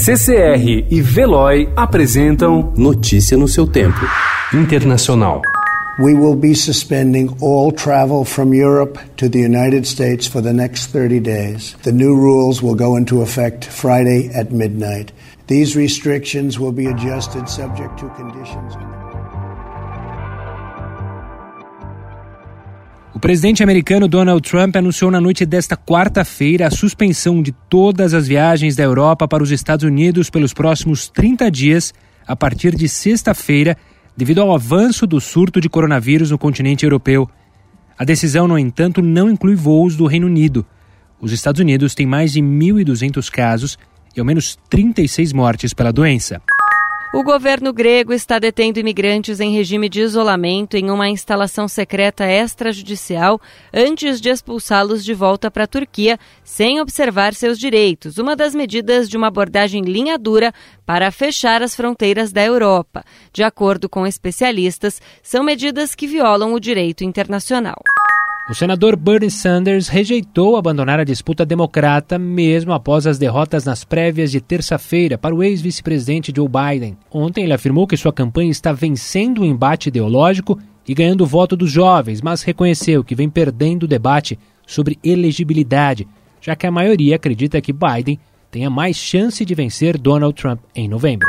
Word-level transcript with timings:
CCR 0.00 0.86
e 0.88 1.02
Veloy 1.02 1.68
apresentam 1.74 2.72
Notícia 2.76 3.36
no 3.36 3.48
seu 3.48 3.66
tempo. 3.66 3.98
Internacional. 4.54 5.42
We 5.98 6.14
will 6.14 6.36
be 6.36 6.54
suspending 6.54 7.36
all 7.40 7.72
travel 7.72 8.24
from 8.24 8.54
Europe 8.54 8.96
to 9.16 9.28
the 9.28 9.40
United 9.40 9.88
States 9.88 10.28
for 10.28 10.40
the 10.40 10.52
next 10.52 10.92
30 10.92 11.18
days. 11.18 11.76
The 11.82 11.90
new 11.90 12.14
rules 12.14 12.62
will 12.62 12.76
go 12.76 12.96
into 12.96 13.22
effect 13.22 13.64
Friday 13.64 14.30
at 14.32 14.52
midnight. 14.52 15.12
These 15.48 15.74
restrictions 15.76 16.60
will 16.60 16.72
be 16.72 16.86
adjusted 16.86 17.48
subject 17.48 17.98
to 17.98 18.08
conditions. 18.10 18.97
O 23.14 23.18
presidente 23.18 23.62
americano 23.62 24.06
Donald 24.06 24.48
Trump 24.48 24.76
anunciou 24.76 25.10
na 25.10 25.20
noite 25.20 25.46
desta 25.46 25.76
quarta-feira 25.76 26.66
a 26.66 26.70
suspensão 26.70 27.42
de 27.42 27.52
todas 27.52 28.12
as 28.12 28.28
viagens 28.28 28.76
da 28.76 28.82
Europa 28.82 29.26
para 29.26 29.42
os 29.42 29.50
Estados 29.50 29.84
Unidos 29.84 30.28
pelos 30.28 30.52
próximos 30.52 31.08
30 31.08 31.50
dias, 31.50 31.94
a 32.26 32.36
partir 32.36 32.76
de 32.76 32.86
sexta-feira, 32.88 33.76
devido 34.16 34.40
ao 34.42 34.54
avanço 34.54 35.06
do 35.06 35.20
surto 35.20 35.60
de 35.60 35.68
coronavírus 35.68 36.30
no 36.30 36.38
continente 36.38 36.84
europeu. 36.84 37.28
A 37.98 38.04
decisão, 38.04 38.46
no 38.46 38.58
entanto, 38.58 39.00
não 39.00 39.30
inclui 39.30 39.54
voos 39.54 39.96
do 39.96 40.06
Reino 40.06 40.26
Unido. 40.26 40.64
Os 41.20 41.32
Estados 41.32 41.60
Unidos 41.60 41.94
têm 41.94 42.06
mais 42.06 42.32
de 42.32 42.40
1.200 42.40 43.30
casos 43.30 43.78
e 44.14 44.20
ao 44.20 44.26
menos 44.26 44.58
36 44.68 45.32
mortes 45.32 45.72
pela 45.72 45.92
doença. 45.92 46.40
O 47.14 47.22
governo 47.22 47.72
grego 47.72 48.12
está 48.12 48.38
detendo 48.38 48.78
imigrantes 48.78 49.40
em 49.40 49.54
regime 49.54 49.88
de 49.88 50.02
isolamento 50.02 50.76
em 50.76 50.90
uma 50.90 51.08
instalação 51.08 51.66
secreta 51.66 52.26
extrajudicial 52.26 53.40
antes 53.72 54.20
de 54.20 54.28
expulsá-los 54.28 55.02
de 55.02 55.14
volta 55.14 55.50
para 55.50 55.64
a 55.64 55.66
Turquia, 55.66 56.18
sem 56.44 56.82
observar 56.82 57.32
seus 57.32 57.58
direitos, 57.58 58.18
uma 58.18 58.36
das 58.36 58.54
medidas 58.54 59.08
de 59.08 59.16
uma 59.16 59.28
abordagem 59.28 59.82
linha 59.84 60.18
dura 60.18 60.52
para 60.84 61.10
fechar 61.10 61.62
as 61.62 61.74
fronteiras 61.74 62.30
da 62.30 62.44
Europa. 62.44 63.02
De 63.32 63.42
acordo 63.42 63.88
com 63.88 64.06
especialistas, 64.06 65.00
são 65.22 65.42
medidas 65.42 65.94
que 65.94 66.06
violam 66.06 66.52
o 66.52 66.60
direito 66.60 67.04
internacional. 67.04 67.78
O 68.48 68.54
senador 68.54 68.96
Bernie 68.96 69.30
Sanders 69.30 69.88
rejeitou 69.88 70.56
abandonar 70.56 70.98
a 70.98 71.04
disputa 71.04 71.44
democrata 71.44 72.18
mesmo 72.18 72.72
após 72.72 73.06
as 73.06 73.18
derrotas 73.18 73.66
nas 73.66 73.84
prévias 73.84 74.30
de 74.30 74.40
terça-feira 74.40 75.18
para 75.18 75.34
o 75.34 75.42
ex-vice-presidente 75.42 76.32
Joe 76.34 76.48
Biden. 76.48 76.96
Ontem 77.12 77.44
ele 77.44 77.52
afirmou 77.52 77.86
que 77.86 77.94
sua 77.94 78.10
campanha 78.10 78.50
está 78.50 78.72
vencendo 78.72 79.42
o 79.42 79.44
embate 79.44 79.90
ideológico 79.90 80.58
e 80.88 80.94
ganhando 80.94 81.24
o 81.24 81.26
voto 81.26 81.54
dos 81.54 81.70
jovens, 81.70 82.22
mas 82.22 82.42
reconheceu 82.42 83.04
que 83.04 83.14
vem 83.14 83.28
perdendo 83.28 83.82
o 83.82 83.88
debate 83.88 84.38
sobre 84.66 84.98
elegibilidade, 85.04 86.08
já 86.40 86.56
que 86.56 86.66
a 86.66 86.72
maioria 86.72 87.16
acredita 87.16 87.60
que 87.60 87.74
Biden 87.74 88.18
tenha 88.50 88.70
mais 88.70 88.96
chance 88.96 89.44
de 89.44 89.54
vencer 89.54 89.98
Donald 89.98 90.34
Trump 90.34 90.60
em 90.74 90.88
novembro. 90.88 91.28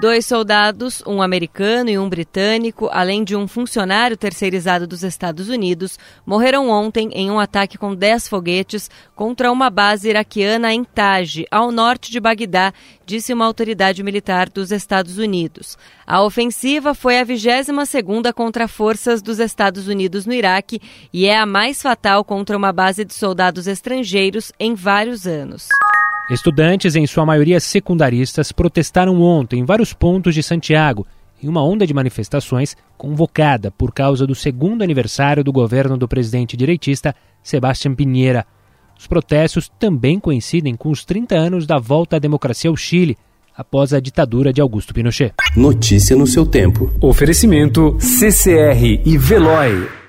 Dois 0.00 0.24
soldados, 0.24 1.02
um 1.06 1.20
americano 1.20 1.90
e 1.90 1.98
um 1.98 2.08
britânico, 2.08 2.88
além 2.90 3.22
de 3.22 3.36
um 3.36 3.46
funcionário 3.46 4.16
terceirizado 4.16 4.86
dos 4.86 5.02
Estados 5.02 5.50
Unidos, 5.50 5.98
morreram 6.24 6.70
ontem 6.70 7.10
em 7.12 7.30
um 7.30 7.38
ataque 7.38 7.76
com 7.76 7.94
dez 7.94 8.26
foguetes 8.26 8.88
contra 9.14 9.52
uma 9.52 9.68
base 9.68 10.08
iraquiana 10.08 10.72
em 10.72 10.84
Taj, 10.84 11.44
ao 11.50 11.70
norte 11.70 12.10
de 12.10 12.18
Bagdá, 12.18 12.72
disse 13.04 13.34
uma 13.34 13.44
autoridade 13.44 14.02
militar 14.02 14.48
dos 14.48 14.72
Estados 14.72 15.18
Unidos. 15.18 15.76
A 16.06 16.22
ofensiva 16.22 16.94
foi 16.94 17.18
a 17.18 17.26
22ª 17.26 18.32
contra 18.32 18.66
forças 18.66 19.20
dos 19.20 19.38
Estados 19.38 19.86
Unidos 19.86 20.24
no 20.24 20.32
Iraque 20.32 20.80
e 21.12 21.26
é 21.26 21.38
a 21.38 21.44
mais 21.44 21.82
fatal 21.82 22.24
contra 22.24 22.56
uma 22.56 22.72
base 22.72 23.04
de 23.04 23.12
soldados 23.12 23.66
estrangeiros 23.66 24.50
em 24.58 24.74
vários 24.74 25.26
anos. 25.26 25.68
Estudantes, 26.30 26.94
em 26.94 27.06
sua 27.08 27.26
maioria 27.26 27.58
secundaristas, 27.58 28.52
protestaram 28.52 29.20
ontem 29.20 29.58
em 29.58 29.64
vários 29.64 29.92
pontos 29.92 30.32
de 30.32 30.44
Santiago, 30.44 31.04
em 31.42 31.48
uma 31.48 31.64
onda 31.64 31.84
de 31.84 31.92
manifestações 31.92 32.76
convocada 32.96 33.72
por 33.72 33.92
causa 33.92 34.26
do 34.28 34.34
segundo 34.34 34.82
aniversário 34.82 35.42
do 35.42 35.52
governo 35.52 35.96
do 35.96 36.06
presidente 36.06 36.56
direitista 36.56 37.16
Sebastián 37.42 37.96
Pinheira. 37.96 38.46
Os 38.96 39.08
protestos 39.08 39.68
também 39.76 40.20
coincidem 40.20 40.76
com 40.76 40.90
os 40.90 41.04
30 41.04 41.34
anos 41.34 41.66
da 41.66 41.78
volta 41.80 42.16
à 42.16 42.18
democracia 42.20 42.70
ao 42.70 42.76
Chile, 42.76 43.18
após 43.56 43.92
a 43.92 43.98
ditadura 43.98 44.52
de 44.52 44.60
Augusto 44.60 44.94
Pinochet. 44.94 45.34
Notícia 45.56 46.14
no 46.14 46.28
seu 46.28 46.46
tempo. 46.46 46.92
Oferecimento 47.00 47.96
CCR 47.98 49.02
e 49.04 49.18
Veloy. 49.18 49.99